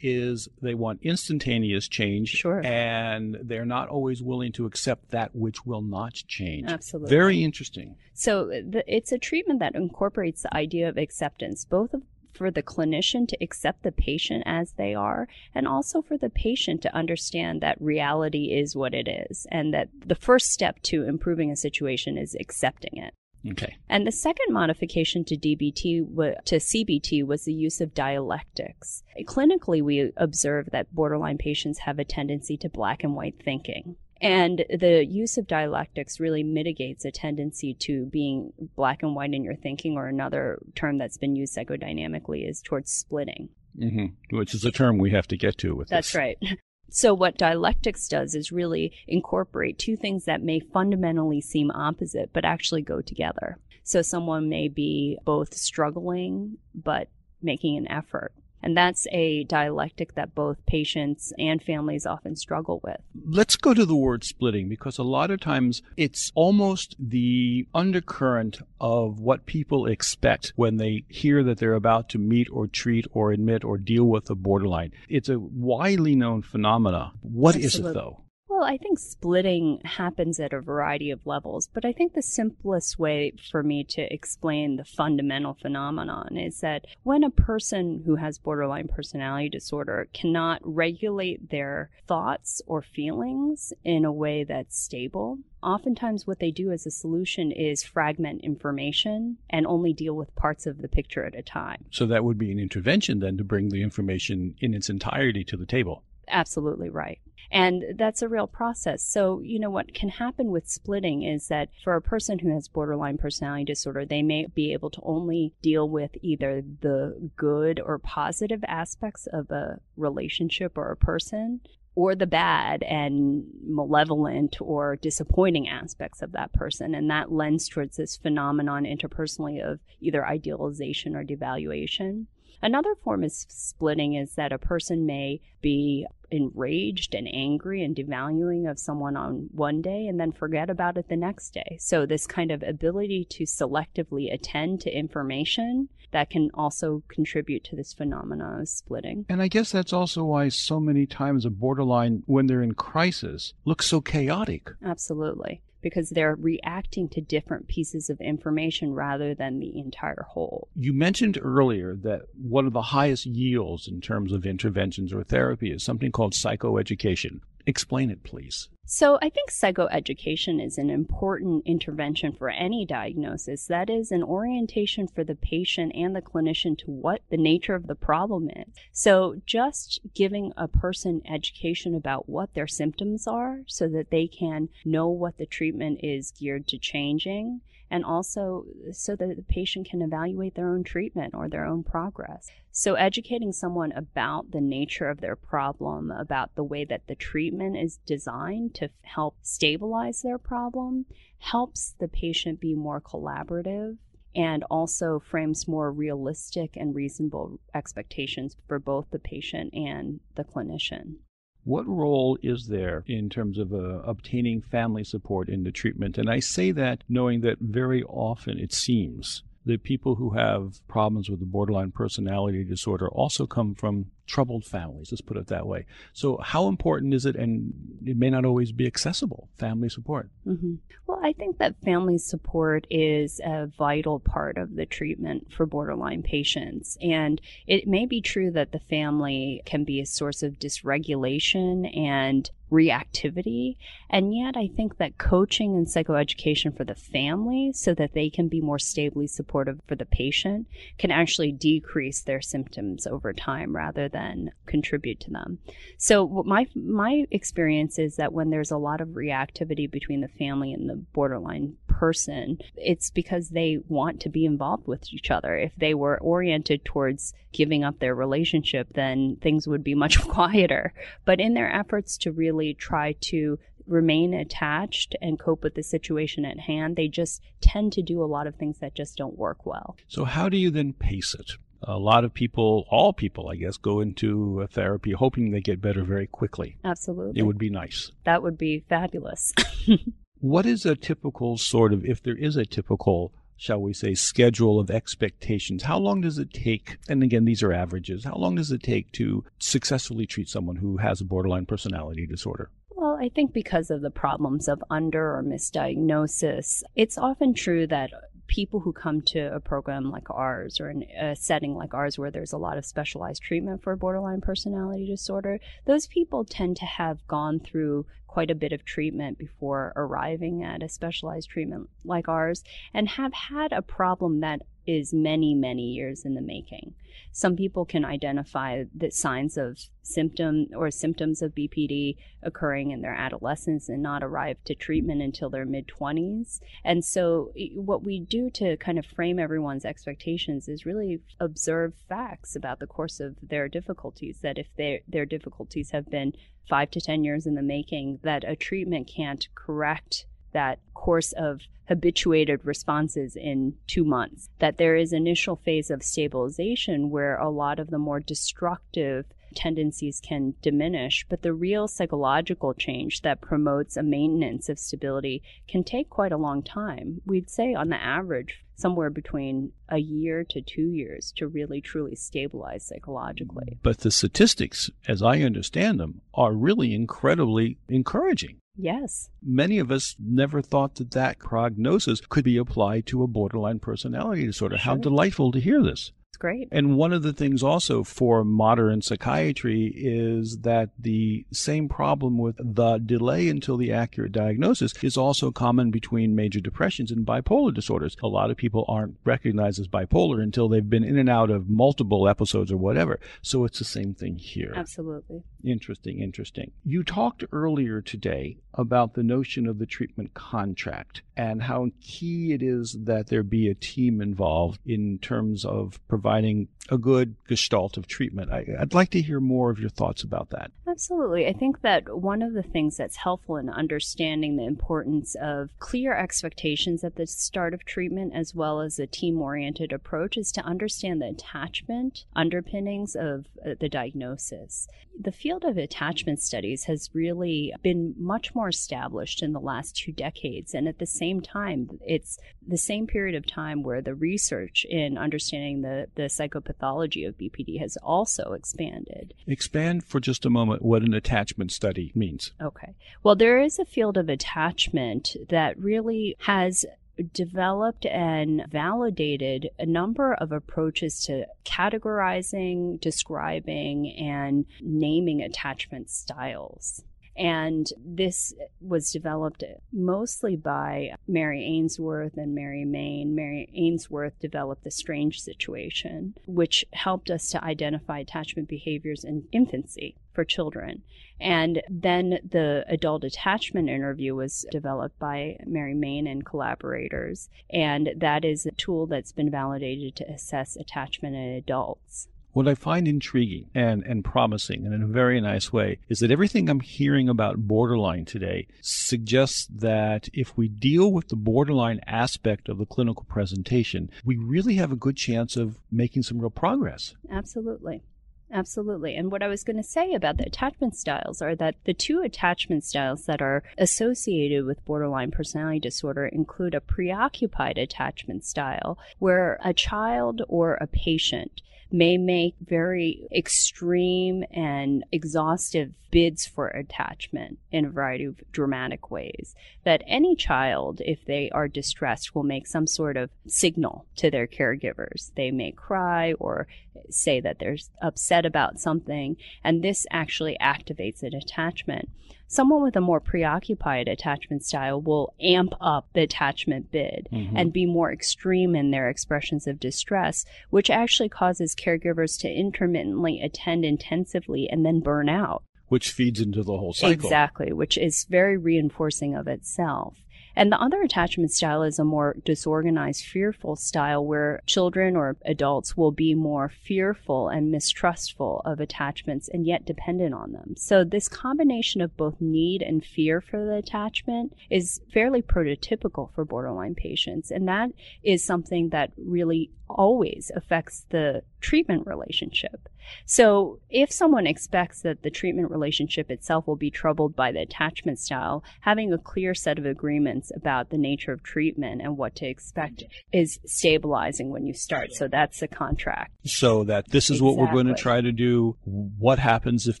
is 0.04 0.48
they 0.60 0.74
want 0.74 1.00
instantaneous 1.02 1.88
change 1.88 2.28
sure. 2.28 2.60
and 2.64 3.38
they're 3.42 3.64
not 3.64 3.88
always 3.88 4.22
willing 4.22 4.52
to 4.52 4.66
accept 4.66 5.10
that 5.10 5.34
which 5.34 5.64
will 5.64 5.80
not 5.80 6.12
change. 6.12 6.70
Absolutely. 6.70 7.10
Very 7.10 7.42
interesting. 7.42 7.96
So 8.12 8.46
the, 8.46 8.84
it's 8.86 9.12
a 9.12 9.18
treatment 9.18 9.60
that 9.60 9.74
incorporates 9.74 10.42
the 10.42 10.54
idea 10.54 10.88
of 10.88 10.98
acceptance, 10.98 11.64
both 11.64 11.94
of 11.94 12.02
for 12.34 12.50
the 12.50 12.62
clinician 12.62 13.26
to 13.28 13.36
accept 13.40 13.82
the 13.82 13.92
patient 13.92 14.42
as 14.44 14.72
they 14.72 14.94
are, 14.94 15.28
and 15.54 15.66
also 15.66 16.02
for 16.02 16.18
the 16.18 16.28
patient 16.28 16.82
to 16.82 16.94
understand 16.94 17.60
that 17.60 17.80
reality 17.80 18.52
is 18.52 18.76
what 18.76 18.92
it 18.92 19.08
is, 19.08 19.46
and 19.50 19.72
that 19.72 19.88
the 20.04 20.16
first 20.16 20.50
step 20.50 20.82
to 20.82 21.04
improving 21.04 21.50
a 21.50 21.56
situation 21.56 22.18
is 22.18 22.36
accepting 22.40 22.96
it. 22.96 23.14
Okay. 23.50 23.76
And 23.88 24.06
the 24.06 24.12
second 24.12 24.52
modification 24.52 25.24
to 25.26 25.36
DBT 25.36 26.44
to 26.44 26.56
CBT 26.56 27.26
was 27.26 27.44
the 27.44 27.52
use 27.52 27.80
of 27.80 27.94
dialectics. 27.94 29.02
Clinically, 29.24 29.82
we 29.82 30.12
observe 30.16 30.70
that 30.72 30.94
borderline 30.94 31.38
patients 31.38 31.80
have 31.80 31.98
a 31.98 32.04
tendency 32.04 32.56
to 32.58 32.68
black 32.68 33.04
and 33.04 33.14
white 33.14 33.36
thinking. 33.44 33.96
And 34.20 34.64
the 34.70 35.04
use 35.04 35.36
of 35.36 35.46
dialectics 35.46 36.18
really 36.18 36.42
mitigates 36.42 37.04
a 37.04 37.10
tendency 37.10 37.74
to 37.80 38.06
being 38.06 38.52
black 38.74 39.02
and 39.02 39.14
white 39.14 39.34
in 39.34 39.44
your 39.44 39.56
thinking, 39.56 39.96
or 39.96 40.06
another 40.06 40.62
term 40.74 40.96
that's 40.96 41.18
been 41.18 41.36
used 41.36 41.54
psychodynamically 41.54 42.48
is 42.48 42.62
towards 42.62 42.90
splitting. 42.90 43.50
Mm-hmm. 43.78 44.36
Which 44.36 44.54
is 44.54 44.64
a 44.64 44.70
term 44.70 44.98
we 44.98 45.10
have 45.10 45.26
to 45.28 45.36
get 45.36 45.58
to 45.58 45.74
with 45.74 45.88
That's 45.88 46.12
this. 46.12 46.14
right. 46.14 46.38
So, 46.90 47.12
what 47.12 47.36
dialectics 47.36 48.08
does 48.08 48.34
is 48.34 48.52
really 48.52 48.92
incorporate 49.08 49.78
two 49.78 49.96
things 49.96 50.26
that 50.26 50.42
may 50.42 50.60
fundamentally 50.60 51.40
seem 51.40 51.70
opposite, 51.72 52.30
but 52.32 52.44
actually 52.44 52.82
go 52.82 53.00
together. 53.00 53.58
So, 53.82 54.02
someone 54.02 54.48
may 54.48 54.68
be 54.68 55.18
both 55.24 55.54
struggling, 55.54 56.58
but 56.74 57.08
making 57.42 57.76
an 57.76 57.90
effort. 57.90 58.32
And 58.64 58.74
that's 58.74 59.06
a 59.12 59.44
dialectic 59.44 60.14
that 60.14 60.34
both 60.34 60.64
patients 60.64 61.34
and 61.38 61.62
families 61.62 62.06
often 62.06 62.34
struggle 62.34 62.80
with. 62.82 62.96
Let's 63.26 63.56
go 63.56 63.74
to 63.74 63.84
the 63.84 63.94
word 63.94 64.24
splitting 64.24 64.70
because 64.70 64.96
a 64.96 65.02
lot 65.02 65.30
of 65.30 65.38
times 65.38 65.82
it's 65.98 66.32
almost 66.34 66.96
the 66.98 67.68
undercurrent 67.74 68.60
of 68.80 69.20
what 69.20 69.44
people 69.44 69.84
expect 69.84 70.54
when 70.56 70.78
they 70.78 71.04
hear 71.10 71.42
that 71.44 71.58
they're 71.58 71.74
about 71.74 72.08
to 72.10 72.18
meet 72.18 72.48
or 72.50 72.66
treat 72.66 73.06
or 73.12 73.32
admit 73.32 73.64
or 73.64 73.76
deal 73.76 74.04
with 74.04 74.30
a 74.30 74.34
borderline. 74.34 74.92
It's 75.10 75.28
a 75.28 75.38
widely 75.38 76.16
known 76.16 76.40
phenomena. 76.40 77.12
What 77.20 77.56
Absolutely. 77.56 77.90
is 77.90 77.90
it 77.90 77.94
though? 77.94 78.23
I 78.64 78.76
think 78.76 78.98
splitting 78.98 79.80
happens 79.84 80.40
at 80.40 80.52
a 80.52 80.60
variety 80.60 81.10
of 81.10 81.26
levels, 81.26 81.68
but 81.72 81.84
I 81.84 81.92
think 81.92 82.14
the 82.14 82.22
simplest 82.22 82.98
way 82.98 83.32
for 83.50 83.62
me 83.62 83.84
to 83.84 84.12
explain 84.12 84.76
the 84.76 84.84
fundamental 84.84 85.54
phenomenon 85.54 86.36
is 86.36 86.60
that 86.60 86.86
when 87.02 87.24
a 87.24 87.30
person 87.30 88.02
who 88.04 88.16
has 88.16 88.38
borderline 88.38 88.88
personality 88.88 89.48
disorder 89.48 90.08
cannot 90.12 90.60
regulate 90.62 91.50
their 91.50 91.90
thoughts 92.06 92.62
or 92.66 92.82
feelings 92.82 93.72
in 93.84 94.04
a 94.04 94.12
way 94.12 94.44
that's 94.44 94.78
stable, 94.78 95.38
oftentimes 95.62 96.26
what 96.26 96.38
they 96.38 96.50
do 96.50 96.70
as 96.70 96.86
a 96.86 96.90
solution 96.90 97.50
is 97.50 97.82
fragment 97.82 98.42
information 98.42 99.38
and 99.50 99.66
only 99.66 99.92
deal 99.92 100.14
with 100.14 100.34
parts 100.34 100.66
of 100.66 100.82
the 100.82 100.88
picture 100.88 101.24
at 101.24 101.34
a 101.34 101.42
time. 101.42 101.84
So 101.90 102.06
that 102.06 102.24
would 102.24 102.38
be 102.38 102.52
an 102.52 102.58
intervention 102.58 103.20
then 103.20 103.36
to 103.38 103.44
bring 103.44 103.70
the 103.70 103.82
information 103.82 104.54
in 104.60 104.74
its 104.74 104.88
entirety 104.88 105.44
to 105.44 105.56
the 105.56 105.66
table. 105.66 106.02
Absolutely 106.28 106.88
right. 106.88 107.18
And 107.50 107.84
that's 107.96 108.22
a 108.22 108.28
real 108.28 108.46
process. 108.46 109.02
So, 109.02 109.40
you 109.40 109.58
know, 109.58 109.70
what 109.70 109.94
can 109.94 110.08
happen 110.08 110.50
with 110.50 110.68
splitting 110.68 111.22
is 111.22 111.48
that 111.48 111.68
for 111.82 111.94
a 111.94 112.02
person 112.02 112.38
who 112.38 112.52
has 112.54 112.68
borderline 112.68 113.18
personality 113.18 113.64
disorder, 113.64 114.04
they 114.04 114.22
may 114.22 114.46
be 114.46 114.72
able 114.72 114.90
to 114.90 115.00
only 115.02 115.52
deal 115.62 115.88
with 115.88 116.10
either 116.22 116.62
the 116.80 117.30
good 117.36 117.80
or 117.80 117.98
positive 117.98 118.64
aspects 118.66 119.26
of 119.26 119.50
a 119.50 119.80
relationship 119.96 120.76
or 120.76 120.90
a 120.90 120.96
person, 120.96 121.60
or 121.96 122.14
the 122.16 122.26
bad 122.26 122.82
and 122.82 123.44
malevolent 123.64 124.56
or 124.60 124.96
disappointing 124.96 125.68
aspects 125.68 126.22
of 126.22 126.32
that 126.32 126.52
person. 126.52 126.94
And 126.94 127.08
that 127.10 127.30
lends 127.30 127.68
towards 127.68 127.96
this 127.96 128.16
phenomenon 128.16 128.84
interpersonally 128.84 129.62
of 129.64 129.78
either 130.00 130.26
idealization 130.26 131.14
or 131.14 131.24
devaluation. 131.24 132.26
Another 132.62 132.94
form 132.94 133.24
of 133.24 133.32
splitting 133.32 134.14
is 134.14 134.34
that 134.34 134.52
a 134.52 134.58
person 134.58 135.06
may 135.06 135.40
be 135.60 136.06
enraged 136.30 137.14
and 137.14 137.28
angry 137.32 137.82
and 137.82 137.94
devaluing 137.94 138.68
of 138.68 138.78
someone 138.78 139.16
on 139.16 139.48
one 139.52 139.80
day 139.80 140.06
and 140.06 140.18
then 140.18 140.32
forget 140.32 140.68
about 140.68 140.96
it 140.96 141.08
the 141.08 141.16
next 141.16 141.54
day. 141.54 141.76
So, 141.78 142.06
this 142.06 142.26
kind 142.26 142.50
of 142.50 142.62
ability 142.62 143.26
to 143.30 143.44
selectively 143.44 144.32
attend 144.32 144.80
to 144.82 144.90
information 144.90 145.88
that 146.10 146.30
can 146.30 146.50
also 146.54 147.02
contribute 147.08 147.64
to 147.64 147.76
this 147.76 147.92
phenomenon 147.92 148.60
of 148.62 148.68
splitting. 148.68 149.26
And 149.28 149.42
I 149.42 149.48
guess 149.48 149.72
that's 149.72 149.92
also 149.92 150.24
why 150.24 150.48
so 150.48 150.78
many 150.78 151.06
times 151.06 151.44
a 151.44 151.50
borderline, 151.50 152.22
when 152.26 152.46
they're 152.46 152.62
in 152.62 152.74
crisis, 152.74 153.52
looks 153.64 153.86
so 153.86 154.00
chaotic. 154.00 154.70
Absolutely 154.84 155.60
because 155.84 156.08
they're 156.08 156.34
reacting 156.34 157.10
to 157.10 157.20
different 157.20 157.68
pieces 157.68 158.08
of 158.08 158.18
information 158.20 158.94
rather 158.94 159.34
than 159.34 159.60
the 159.60 159.78
entire 159.78 160.24
whole. 160.28 160.66
You 160.74 160.94
mentioned 160.94 161.38
earlier 161.40 161.94
that 161.96 162.22
one 162.32 162.66
of 162.66 162.72
the 162.72 162.82
highest 162.82 163.26
yields 163.26 163.86
in 163.86 164.00
terms 164.00 164.32
of 164.32 164.46
interventions 164.46 165.12
or 165.12 165.22
therapy 165.22 165.70
is 165.70 165.84
something 165.84 166.10
called 166.10 166.32
psychoeducation. 166.32 167.40
Explain 167.66 168.10
it, 168.10 168.24
please. 168.24 168.70
So, 168.86 169.18
I 169.22 169.30
think 169.30 169.50
psychoeducation 169.50 170.62
is 170.62 170.76
an 170.76 170.90
important 170.90 171.66
intervention 171.66 172.32
for 172.32 172.50
any 172.50 172.84
diagnosis. 172.84 173.66
That 173.66 173.88
is 173.88 174.12
an 174.12 174.22
orientation 174.22 175.08
for 175.08 175.24
the 175.24 175.34
patient 175.34 175.92
and 175.94 176.14
the 176.14 176.20
clinician 176.20 176.76
to 176.78 176.90
what 176.90 177.22
the 177.30 177.38
nature 177.38 177.74
of 177.74 177.86
the 177.86 177.94
problem 177.94 178.50
is. 178.50 178.66
So, 178.92 179.40
just 179.46 180.00
giving 180.14 180.52
a 180.58 180.68
person 180.68 181.22
education 181.26 181.94
about 181.94 182.28
what 182.28 182.52
their 182.52 182.66
symptoms 182.66 183.26
are 183.26 183.60
so 183.66 183.88
that 183.88 184.10
they 184.10 184.26
can 184.26 184.68
know 184.84 185.08
what 185.08 185.38
the 185.38 185.46
treatment 185.46 186.00
is 186.02 186.32
geared 186.32 186.68
to 186.68 186.78
changing 186.78 187.62
and 187.94 188.04
also 188.04 188.64
so 188.90 189.14
that 189.14 189.36
the 189.36 189.42
patient 189.42 189.88
can 189.88 190.02
evaluate 190.02 190.56
their 190.56 190.68
own 190.68 190.82
treatment 190.82 191.32
or 191.32 191.48
their 191.48 191.64
own 191.64 191.84
progress. 191.84 192.50
So, 192.72 192.94
educating 192.94 193.52
someone 193.52 193.92
about 193.92 194.50
the 194.50 194.60
nature 194.60 195.08
of 195.08 195.20
their 195.20 195.36
problem, 195.36 196.10
about 196.10 196.56
the 196.56 196.64
way 196.64 196.84
that 196.86 197.06
the 197.06 197.14
treatment 197.14 197.76
is 197.76 197.98
designed 198.04 198.74
to 198.74 198.90
help 199.02 199.36
stabilize 199.42 200.22
their 200.22 200.38
problem, 200.38 201.06
helps 201.38 201.94
the 202.00 202.08
patient 202.08 202.58
be 202.58 202.74
more 202.74 203.00
collaborative 203.00 203.98
and 204.34 204.64
also 204.64 205.20
frames 205.20 205.68
more 205.68 205.92
realistic 205.92 206.76
and 206.76 206.96
reasonable 206.96 207.60
expectations 207.76 208.56
for 208.66 208.80
both 208.80 209.06
the 209.12 209.20
patient 209.20 209.72
and 209.72 210.18
the 210.34 210.42
clinician. 210.42 211.18
What 211.64 211.88
role 211.88 212.38
is 212.42 212.66
there 212.66 213.04
in 213.06 213.30
terms 213.30 213.58
of 213.58 213.72
uh, 213.72 214.02
obtaining 214.02 214.60
family 214.60 215.02
support 215.02 215.48
in 215.48 215.64
the 215.64 215.72
treatment? 215.72 216.18
And 216.18 216.28
I 216.28 216.40
say 216.40 216.72
that 216.72 217.04
knowing 217.08 217.40
that 217.40 217.58
very 217.58 218.02
often 218.02 218.58
it 218.58 218.72
seems 218.72 219.42
that 219.66 219.82
people 219.82 220.16
who 220.16 220.30
have 220.30 220.86
problems 220.88 221.30
with 221.30 221.40
the 221.40 221.46
borderline 221.46 221.90
personality 221.90 222.64
disorder 222.64 223.08
also 223.08 223.46
come 223.46 223.74
from 223.74 224.10
troubled 224.26 224.64
families, 224.64 225.12
let's 225.12 225.20
put 225.20 225.36
it 225.36 225.48
that 225.48 225.66
way. 225.66 225.86
So, 226.12 226.38
how 226.38 226.68
important 226.68 227.14
is 227.14 227.26
it, 227.26 227.36
and 227.36 227.72
it 228.04 228.16
may 228.16 228.30
not 228.30 228.44
always 228.44 228.72
be 228.72 228.86
accessible, 228.86 229.48
family 229.56 229.88
support? 229.88 230.30
Mm-hmm. 230.46 230.74
Well, 231.06 231.20
I 231.22 231.32
think 231.32 231.58
that 231.58 231.80
family 231.84 232.18
support 232.18 232.86
is 232.90 233.40
a 233.44 233.66
vital 233.78 234.20
part 234.20 234.56
of 234.56 234.76
the 234.76 234.86
treatment 234.86 235.52
for 235.52 235.66
borderline 235.66 236.22
patients. 236.22 236.96
And 237.02 237.40
it 237.66 237.86
may 237.86 238.06
be 238.06 238.20
true 238.20 238.50
that 238.52 238.72
the 238.72 238.78
family 238.78 239.62
can 239.66 239.84
be 239.84 240.00
a 240.00 240.06
source 240.06 240.42
of 240.42 240.58
dysregulation 240.58 241.96
and 241.96 242.50
reactivity. 242.74 243.76
And 244.10 244.34
yet, 244.36 244.56
I 244.56 244.68
think 244.68 244.98
that 244.98 245.18
coaching 245.18 245.76
and 245.76 245.86
psychoeducation 245.86 246.76
for 246.76 246.84
the 246.84 246.94
family 246.94 247.72
so 247.72 247.94
that 247.94 248.14
they 248.14 248.30
can 248.30 248.48
be 248.48 248.60
more 248.60 248.78
stably 248.78 249.26
supportive 249.26 249.80
for 249.86 249.94
the 249.94 250.04
patient 250.04 250.66
can 250.98 251.10
actually 251.10 251.52
decrease 251.52 252.20
their 252.22 252.40
symptoms 252.40 253.06
over 253.06 253.32
time 253.32 253.76
rather 253.76 254.08
than 254.14 254.52
contribute 254.66 255.20
to 255.20 255.30
them. 255.30 255.58
So 255.98 256.42
my 256.46 256.66
my 256.74 257.24
experience 257.30 257.98
is 257.98 258.16
that 258.16 258.32
when 258.32 258.48
there's 258.48 258.70
a 258.70 258.78
lot 258.78 259.00
of 259.00 259.08
reactivity 259.08 259.90
between 259.90 260.20
the 260.20 260.28
family 260.28 260.72
and 260.72 260.88
the 260.88 260.94
borderline 260.94 261.76
person, 261.88 262.58
it's 262.76 263.10
because 263.10 263.50
they 263.50 263.78
want 263.88 264.20
to 264.20 264.28
be 264.28 264.44
involved 264.46 264.86
with 264.86 265.12
each 265.12 265.30
other. 265.30 265.56
If 265.56 265.74
they 265.76 265.94
were 265.94 266.18
oriented 266.20 266.84
towards 266.84 267.34
giving 267.52 267.84
up 267.84 267.98
their 267.98 268.14
relationship, 268.14 268.88
then 268.94 269.36
things 269.42 269.66
would 269.66 269.84
be 269.84 269.94
much 269.94 270.20
quieter. 270.28 270.94
But 271.24 271.40
in 271.40 271.54
their 271.54 271.70
efforts 271.70 272.16
to 272.18 272.32
really 272.32 272.72
try 272.74 273.16
to 273.32 273.58
remain 273.86 274.32
attached 274.32 275.14
and 275.20 275.38
cope 275.38 275.62
with 275.62 275.74
the 275.74 275.82
situation 275.82 276.44
at 276.44 276.60
hand, 276.60 276.96
they 276.96 277.08
just 277.08 277.42
tend 277.60 277.92
to 277.92 278.02
do 278.02 278.22
a 278.22 278.26
lot 278.26 278.46
of 278.46 278.54
things 278.54 278.78
that 278.78 278.94
just 278.94 279.16
don't 279.16 279.36
work 279.36 279.66
well. 279.66 279.96
So, 280.08 280.24
how 280.24 280.48
do 280.48 280.56
you 280.56 280.70
then 280.70 280.92
pace 280.92 281.34
it? 281.38 281.52
A 281.86 281.98
lot 281.98 282.24
of 282.24 282.32
people, 282.32 282.86
all 282.90 283.12
people, 283.12 283.48
I 283.48 283.56
guess, 283.56 283.76
go 283.76 284.00
into 284.00 284.60
a 284.60 284.66
therapy 284.66 285.12
hoping 285.12 285.50
they 285.50 285.60
get 285.60 285.80
better 285.80 286.02
very 286.02 286.26
quickly. 286.26 286.78
Absolutely. 286.84 287.38
It 287.38 287.44
would 287.44 287.58
be 287.58 287.70
nice. 287.70 288.10
That 288.24 288.42
would 288.42 288.58
be 288.58 288.84
fabulous. 288.88 289.52
what 290.40 290.66
is 290.66 290.86
a 290.86 290.96
typical 290.96 291.58
sort 291.58 291.92
of, 291.92 292.04
if 292.04 292.22
there 292.22 292.36
is 292.36 292.56
a 292.56 292.64
typical 292.64 293.32
shall 293.56 293.80
we 293.80 293.92
say, 293.92 294.14
schedule 294.14 294.80
of 294.80 294.90
expectations. 294.90 295.84
How 295.84 295.98
long 295.98 296.20
does 296.20 296.38
it 296.38 296.52
take? 296.52 296.98
And 297.08 297.22
again, 297.22 297.44
these 297.44 297.62
are 297.62 297.72
averages. 297.72 298.24
How 298.24 298.34
long 298.34 298.56
does 298.56 298.72
it 298.72 298.82
take 298.82 299.12
to 299.12 299.44
successfully 299.58 300.26
treat 300.26 300.48
someone 300.48 300.76
who 300.76 300.98
has 300.98 301.20
a 301.20 301.24
borderline 301.24 301.66
personality 301.66 302.26
disorder? 302.26 302.70
Well, 302.90 303.16
I 303.20 303.28
think 303.28 303.52
because 303.52 303.90
of 303.90 304.02
the 304.02 304.10
problems 304.10 304.68
of 304.68 304.82
under 304.90 305.36
or 305.36 305.42
misdiagnosis, 305.42 306.82
it's 306.94 307.18
often 307.18 307.54
true 307.54 307.86
that 307.88 308.10
people 308.46 308.80
who 308.80 308.92
come 308.92 309.20
to 309.22 309.54
a 309.54 309.60
program 309.60 310.10
like 310.10 310.30
ours 310.30 310.80
or 310.80 310.90
in 310.90 311.02
a 311.18 311.34
setting 311.34 311.74
like 311.74 311.94
ours 311.94 312.18
where 312.18 312.30
there's 312.30 312.52
a 312.52 312.58
lot 312.58 312.78
of 312.78 312.84
specialized 312.84 313.42
treatment 313.42 313.82
for 313.82 313.96
borderline 313.96 314.40
personality 314.40 315.06
disorder, 315.06 315.58
those 315.86 316.06
people 316.06 316.44
tend 316.44 316.76
to 316.76 316.84
have 316.84 317.26
gone 317.26 317.60
through 317.60 318.06
quite 318.26 318.50
a 318.50 318.54
bit 318.54 318.72
of 318.72 318.84
treatment 318.84 319.38
before 319.38 319.92
arriving 319.94 320.64
at 320.64 320.82
a 320.82 320.88
specialized 320.88 321.48
treatment 321.48 321.88
like 322.04 322.28
ours 322.28 322.64
and 322.92 323.08
have 323.08 323.32
had 323.32 323.72
a 323.72 323.80
problem 323.80 324.40
that 324.40 324.60
is 324.86 325.14
many, 325.14 325.54
many 325.54 325.92
years 325.92 326.24
in 326.24 326.34
the 326.34 326.40
making. 326.40 326.94
Some 327.32 327.56
people 327.56 327.84
can 327.84 328.04
identify 328.04 328.84
the 328.94 329.10
signs 329.10 329.56
of 329.56 329.78
symptom 330.02 330.66
or 330.76 330.90
symptoms 330.90 331.42
of 331.42 331.54
BPD 331.54 332.16
occurring 332.42 332.90
in 332.90 333.00
their 333.00 333.14
adolescence 333.14 333.88
and 333.88 334.02
not 334.02 334.22
arrive 334.22 334.58
to 334.64 334.74
treatment 334.74 335.22
until 335.22 335.50
their 335.50 335.64
mid 335.64 335.88
20s. 335.88 336.60
And 336.84 337.04
so, 337.04 337.52
eh, 337.58 337.68
what 337.74 338.02
we 338.02 338.20
do 338.20 338.50
to 338.50 338.76
kind 338.76 338.98
of 338.98 339.06
frame 339.06 339.38
everyone's 339.38 339.84
expectations 339.84 340.68
is 340.68 340.86
really 340.86 341.20
observe 341.40 341.94
facts 342.08 342.54
about 342.54 342.80
the 342.80 342.86
course 342.86 343.20
of 343.20 343.36
their 343.42 343.68
difficulties. 343.68 344.40
That 344.42 344.58
if 344.58 344.74
their 344.76 345.00
their 345.08 345.26
difficulties 345.26 345.90
have 345.90 346.10
been 346.10 346.34
five 346.68 346.90
to 346.92 347.00
10 347.00 347.24
years 347.24 347.46
in 347.46 347.54
the 347.54 347.62
making, 347.62 348.20
that 348.22 348.44
a 348.44 348.56
treatment 348.56 349.06
can't 349.06 349.48
correct 349.54 350.26
that 350.54 350.78
course 350.94 351.32
of 351.32 351.60
habituated 351.88 352.64
responses 352.64 353.36
in 353.36 353.74
two 353.86 354.04
months. 354.04 354.48
That 354.58 354.78
there 354.78 354.96
is 354.96 355.12
initial 355.12 355.56
phase 355.56 355.90
of 355.90 356.02
stabilization 356.02 357.10
where 357.10 357.36
a 357.36 357.50
lot 357.50 357.78
of 357.78 357.90
the 357.90 357.98
more 357.98 358.20
destructive 358.20 359.26
tendencies 359.54 360.20
can 360.20 360.54
diminish, 360.62 361.24
but 361.28 361.42
the 361.42 361.52
real 361.52 361.86
psychological 361.86 362.74
change 362.74 363.22
that 363.22 363.40
promotes 363.40 363.96
a 363.96 364.02
maintenance 364.02 364.68
of 364.68 364.78
stability 364.78 365.42
can 365.68 365.84
take 365.84 366.10
quite 366.10 366.32
a 366.32 366.36
long 366.36 366.62
time. 366.62 367.20
We'd 367.24 367.50
say, 367.50 367.74
on 367.74 367.88
the 367.88 368.02
average, 368.02 368.64
somewhere 368.76 369.10
between 369.10 369.72
a 369.88 369.98
year 369.98 370.44
to 370.50 370.60
two 370.60 370.90
years 370.90 371.32
to 371.36 371.46
really 371.46 371.80
truly 371.80 372.16
stabilize 372.16 372.84
psychologically. 372.84 373.78
But 373.82 373.98
the 373.98 374.10
statistics, 374.10 374.90
as 375.06 375.22
I 375.22 375.42
understand 375.42 376.00
them, 376.00 376.22
are 376.34 376.52
really 376.52 376.92
incredibly 376.94 377.78
encouraging. 377.88 378.58
Yes. 378.76 379.30
Many 379.42 379.78
of 379.78 379.90
us 379.90 380.16
never 380.18 380.60
thought 380.60 380.96
that 380.96 381.12
that 381.12 381.38
prognosis 381.38 382.20
could 382.20 382.44
be 382.44 382.56
applied 382.56 383.06
to 383.06 383.22
a 383.22 383.28
borderline 383.28 383.78
personality 383.78 384.46
disorder. 384.46 384.76
Sure. 384.78 384.92
How 384.92 384.96
delightful 384.96 385.52
to 385.52 385.60
hear 385.60 385.82
this. 385.82 386.12
It's 386.34 386.38
great. 386.40 386.66
And 386.72 386.96
one 386.96 387.12
of 387.12 387.22
the 387.22 387.32
things 387.32 387.62
also 387.62 388.02
for 388.02 388.42
modern 388.42 389.02
psychiatry 389.02 389.92
is 389.94 390.58
that 390.62 390.90
the 390.98 391.46
same 391.52 391.88
problem 391.88 392.38
with 392.38 392.56
the 392.56 392.98
delay 392.98 393.48
until 393.48 393.76
the 393.76 393.92
accurate 393.92 394.32
diagnosis 394.32 394.94
is 395.00 395.16
also 395.16 395.52
common 395.52 395.92
between 395.92 396.34
major 396.34 396.58
depressions 396.58 397.12
and 397.12 397.24
bipolar 397.24 397.72
disorders. 397.72 398.16
A 398.20 398.26
lot 398.26 398.50
of 398.50 398.56
people 398.56 398.84
aren't 398.88 399.16
recognized 399.24 399.78
as 399.78 399.86
bipolar 399.86 400.42
until 400.42 400.68
they've 400.68 400.90
been 400.90 401.04
in 401.04 401.18
and 401.18 401.30
out 401.30 401.50
of 401.50 401.70
multiple 401.70 402.28
episodes 402.28 402.72
or 402.72 402.78
whatever. 402.78 403.20
So 403.40 403.64
it's 403.64 403.78
the 403.78 403.84
same 403.84 404.12
thing 404.12 404.34
here. 404.34 404.72
Absolutely. 404.74 405.44
Interesting, 405.62 406.20
interesting. 406.20 406.72
You 406.84 407.04
talked 407.04 407.44
earlier 407.52 408.00
today 408.00 408.58
about 408.76 409.14
the 409.14 409.22
notion 409.22 409.66
of 409.66 409.78
the 409.78 409.86
treatment 409.86 410.34
contract 410.34 411.22
and 411.36 411.62
how 411.62 411.88
key 412.00 412.52
it 412.52 412.62
is 412.62 412.96
that 413.04 413.28
there 413.28 413.42
be 413.42 413.68
a 413.68 413.74
team 413.74 414.20
involved 414.20 414.80
in 414.84 415.18
terms 415.18 415.64
of 415.64 415.98
providing 416.08 416.68
a 416.90 416.98
good 416.98 417.34
gestalt 417.48 417.96
of 417.96 418.06
treatment. 418.06 418.52
I, 418.52 418.64
would 418.78 418.94
like 418.94 419.10
to 419.10 419.22
hear 419.22 419.40
more 419.40 419.70
of 419.70 419.78
your 419.78 419.88
thoughts 419.88 420.22
about 420.22 420.50
that. 420.50 420.70
Absolutely. 420.86 421.46
I 421.46 421.52
think 421.52 421.80
that 421.80 422.18
one 422.18 422.42
of 422.42 422.52
the 422.52 422.62
things 422.62 422.96
that's 422.96 423.16
helpful 423.16 423.56
in 423.56 423.70
understanding 423.70 424.56
the 424.56 424.66
importance 424.66 425.34
of 425.40 425.70
clear 425.78 426.14
expectations 426.14 427.02
at 427.02 427.16
the 427.16 427.26
start 427.26 427.72
of 427.72 427.84
treatment 427.84 428.34
as 428.34 428.54
well 428.54 428.80
as 428.80 428.98
a 428.98 429.06
team 429.06 429.40
oriented 429.40 429.92
approach 429.92 430.36
is 430.36 430.52
to 430.52 430.60
understand 430.62 431.22
the 431.22 431.28
attachment 431.28 432.24
underpinnings 432.36 433.16
of 433.16 433.46
uh, 433.64 433.70
the 433.80 433.88
diagnosis. 433.88 434.86
The 435.18 435.32
field 435.32 435.64
of 435.64 435.78
attachment 435.78 436.42
studies 436.42 436.84
has 436.84 437.08
really 437.14 437.72
been 437.82 438.14
much 438.18 438.54
more 438.54 438.68
established 438.68 439.42
in 439.42 439.52
the 439.52 439.60
last 439.60 439.96
two 439.96 440.12
decades. 440.12 440.74
And 440.74 440.88
at 440.88 440.98
the 440.98 441.06
same 441.06 441.40
time, 441.40 441.88
it's 442.04 442.38
the 442.66 442.78
same 442.78 443.06
period 443.06 443.34
of 443.34 443.46
time 443.46 443.82
where 443.82 444.00
the 444.00 444.14
research 444.14 444.84
in 444.88 445.18
understanding 445.18 445.82
the, 445.82 446.08
the 446.14 446.24
psychopathology 446.24 447.26
of 447.26 447.36
BPD 447.36 447.80
has 447.80 447.96
also 447.98 448.52
expanded. 448.52 449.34
Expand 449.46 450.04
for 450.04 450.20
just 450.20 450.46
a 450.46 450.50
moment 450.50 450.82
what 450.82 451.02
an 451.02 451.14
attachment 451.14 451.72
study 451.72 452.12
means. 452.14 452.52
Okay. 452.60 452.94
Well, 453.22 453.36
there 453.36 453.60
is 453.60 453.78
a 453.78 453.84
field 453.84 454.16
of 454.16 454.28
attachment 454.28 455.36
that 455.48 455.78
really 455.78 456.36
has 456.40 456.84
developed 457.32 458.06
and 458.06 458.64
validated 458.68 459.70
a 459.78 459.86
number 459.86 460.34
of 460.34 460.52
approaches 460.52 461.24
to 461.26 461.46
categorizing, 461.64 463.00
describing, 463.00 464.10
and 464.18 464.66
naming 464.80 465.40
attachment 465.40 466.10
styles. 466.10 467.04
And 467.36 467.88
this 467.98 468.54
was 468.80 469.10
developed 469.10 469.64
mostly 469.92 470.56
by 470.56 471.14
Mary 471.26 471.64
Ainsworth 471.64 472.36
and 472.36 472.54
Mary 472.54 472.84
Main. 472.84 473.34
Mary 473.34 473.68
Ainsworth 473.74 474.38
developed 474.38 474.84
the 474.84 474.90
strange 474.90 475.40
situation, 475.40 476.34
which 476.46 476.84
helped 476.92 477.30
us 477.30 477.50
to 477.50 477.64
identify 477.64 478.20
attachment 478.20 478.68
behaviors 478.68 479.24
in 479.24 479.48
infancy 479.50 480.16
for 480.32 480.44
children. 480.44 481.02
And 481.40 481.82
then 481.88 482.38
the 482.48 482.84
adult 482.88 483.24
attachment 483.24 483.88
interview 483.88 484.34
was 484.34 484.64
developed 484.70 485.18
by 485.18 485.58
Mary 485.66 485.94
Main 485.94 486.26
and 486.26 486.44
collaborators. 486.44 487.48
And 487.70 488.10
that 488.16 488.44
is 488.44 488.64
a 488.64 488.70
tool 488.70 489.06
that's 489.06 489.32
been 489.32 489.50
validated 489.50 490.14
to 490.16 490.30
assess 490.30 490.76
attachment 490.76 491.34
in 491.34 491.50
adults. 491.52 492.28
What 492.54 492.68
I 492.68 492.76
find 492.76 493.08
intriguing 493.08 493.68
and, 493.74 494.04
and 494.04 494.24
promising 494.24 494.86
and 494.86 494.94
in 494.94 495.02
a 495.02 495.08
very 495.08 495.40
nice 495.40 495.72
way 495.72 495.98
is 496.08 496.20
that 496.20 496.30
everything 496.30 496.70
I'm 496.70 496.78
hearing 496.78 497.28
about 497.28 497.66
borderline 497.66 498.24
today 498.24 498.68
suggests 498.80 499.66
that 499.66 500.28
if 500.32 500.56
we 500.56 500.68
deal 500.68 501.10
with 501.10 501.26
the 501.28 501.36
borderline 501.36 501.98
aspect 502.06 502.68
of 502.68 502.78
the 502.78 502.86
clinical 502.86 503.24
presentation, 503.24 504.08
we 504.24 504.36
really 504.36 504.76
have 504.76 504.92
a 504.92 504.96
good 504.96 505.16
chance 505.16 505.56
of 505.56 505.80
making 505.90 506.22
some 506.22 506.38
real 506.38 506.48
progress. 506.48 507.16
Absolutely. 507.28 508.04
Absolutely. 508.52 509.16
And 509.16 509.32
what 509.32 509.42
I 509.42 509.48
was 509.48 509.64
going 509.64 509.78
to 509.78 509.82
say 509.82 510.12
about 510.14 510.36
the 510.36 510.46
attachment 510.46 510.94
styles 510.94 511.42
are 511.42 511.56
that 511.56 511.74
the 511.86 511.92
two 511.92 512.20
attachment 512.20 512.84
styles 512.84 513.24
that 513.24 513.42
are 513.42 513.64
associated 513.78 514.64
with 514.64 514.84
borderline 514.84 515.32
personality 515.32 515.80
disorder 515.80 516.26
include 516.26 516.76
a 516.76 516.80
preoccupied 516.80 517.78
attachment 517.78 518.44
style, 518.44 518.96
where 519.18 519.58
a 519.64 519.74
child 519.74 520.42
or 520.46 520.74
a 520.74 520.86
patient 520.86 521.62
may 521.90 522.16
make 522.16 522.54
very 522.60 523.26
extreme 523.34 524.44
and 524.50 525.04
exhaustive 525.12 525.92
bids 526.10 526.46
for 526.46 526.68
attachment 526.68 527.58
in 527.72 527.84
a 527.84 527.90
variety 527.90 528.24
of 528.24 528.40
dramatic 528.52 529.10
ways. 529.10 529.54
That 529.84 530.04
any 530.06 530.36
child, 530.36 531.00
if 531.04 531.24
they 531.24 531.50
are 531.50 531.66
distressed, 531.68 532.34
will 532.34 532.44
make 532.44 532.66
some 532.66 532.86
sort 532.86 533.16
of 533.16 533.30
signal 533.46 534.06
to 534.16 534.30
their 534.30 534.46
caregivers. 534.46 535.32
They 535.34 535.50
may 535.50 535.72
cry 535.72 536.34
or 536.34 536.68
say 537.10 537.40
that 537.40 537.58
they're 537.58 537.76
upset 538.00 538.46
about 538.46 538.78
something, 538.78 539.36
and 539.62 539.82
this 539.82 540.06
actually 540.10 540.56
activates 540.60 541.22
an 541.22 541.34
attachment. 541.34 542.08
Someone 542.54 542.84
with 542.84 542.94
a 542.94 543.00
more 543.00 543.18
preoccupied 543.18 544.06
attachment 544.06 544.64
style 544.64 545.00
will 545.00 545.34
amp 545.40 545.72
up 545.80 546.06
the 546.12 546.20
attachment 546.20 546.92
bid 546.92 547.26
mm-hmm. 547.32 547.56
and 547.56 547.72
be 547.72 547.84
more 547.84 548.12
extreme 548.12 548.76
in 548.76 548.92
their 548.92 549.08
expressions 549.08 549.66
of 549.66 549.80
distress, 549.80 550.44
which 550.70 550.88
actually 550.88 551.28
causes 551.28 551.74
caregivers 551.74 552.38
to 552.42 552.48
intermittently 552.48 553.40
attend 553.40 553.84
intensively 553.84 554.68
and 554.70 554.86
then 554.86 555.00
burn 555.00 555.28
out. 555.28 555.64
Which 555.88 556.12
feeds 556.12 556.40
into 556.40 556.62
the 556.62 556.78
whole 556.78 556.92
cycle. 556.92 557.12
Exactly, 557.12 557.72
which 557.72 557.98
is 557.98 558.24
very 558.30 558.56
reinforcing 558.56 559.34
of 559.34 559.48
itself. 559.48 560.23
And 560.56 560.70
the 560.70 560.80
other 560.80 561.02
attachment 561.02 561.52
style 561.52 561.82
is 561.82 561.98
a 561.98 562.04
more 562.04 562.36
disorganized, 562.44 563.24
fearful 563.24 563.76
style 563.76 564.24
where 564.24 564.60
children 564.66 565.16
or 565.16 565.36
adults 565.44 565.96
will 565.96 566.12
be 566.12 566.34
more 566.34 566.68
fearful 566.68 567.48
and 567.48 567.70
mistrustful 567.70 568.62
of 568.64 568.80
attachments 568.80 569.48
and 569.48 569.66
yet 569.66 569.84
dependent 569.84 570.34
on 570.34 570.52
them. 570.52 570.74
So 570.76 571.04
this 571.04 571.28
combination 571.28 572.00
of 572.00 572.16
both 572.16 572.40
need 572.40 572.82
and 572.82 573.04
fear 573.04 573.40
for 573.40 573.64
the 573.64 573.74
attachment 573.74 574.54
is 574.70 575.00
fairly 575.12 575.42
prototypical 575.42 576.32
for 576.34 576.44
borderline 576.44 576.94
patients. 576.94 577.50
And 577.50 577.68
that 577.68 577.90
is 578.22 578.44
something 578.44 578.90
that 578.90 579.12
really 579.16 579.70
always 579.88 580.50
affects 580.54 581.06
the 581.10 581.42
treatment 581.64 582.06
relationship. 582.06 582.90
So 583.24 583.80
if 583.88 584.12
someone 584.12 584.46
expects 584.46 585.00
that 585.00 585.22
the 585.22 585.30
treatment 585.30 585.70
relationship 585.70 586.30
itself 586.30 586.66
will 586.66 586.76
be 586.76 586.90
troubled 586.90 587.34
by 587.34 587.52
the 587.52 587.62
attachment 587.62 588.18
style, 588.18 588.62
having 588.80 589.14
a 589.14 589.18
clear 589.18 589.54
set 589.54 589.78
of 589.78 589.86
agreements 589.86 590.52
about 590.54 590.90
the 590.90 590.98
nature 590.98 591.32
of 591.32 591.42
treatment 591.42 592.02
and 592.02 592.18
what 592.18 592.34
to 592.36 592.46
expect 592.46 593.04
is 593.32 593.58
stabilizing 593.64 594.50
when 594.50 594.66
you 594.66 594.74
start. 594.74 595.12
So 595.12 595.26
that's 595.26 595.60
the 595.60 595.68
contract. 595.68 596.32
So 596.44 596.84
that 596.84 597.10
this 597.10 597.30
is 597.30 597.36
exactly. 597.36 597.48
what 597.48 597.56
we're 597.58 597.72
going 597.72 597.94
to 597.94 598.02
try 598.02 598.20
to 598.20 598.32
do. 598.32 598.76
What 598.84 599.38
happens 599.38 599.88
if 599.88 600.00